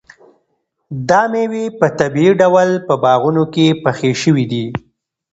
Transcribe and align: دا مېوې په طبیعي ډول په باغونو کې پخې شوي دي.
دا 1.09 1.21
مېوې 1.31 1.65
په 1.79 1.87
طبیعي 1.99 2.31
ډول 2.41 2.69
په 2.87 2.93
باغونو 3.03 3.43
کې 3.53 3.65
پخې 3.83 4.11
شوي 4.21 4.45
دي. 4.51 4.65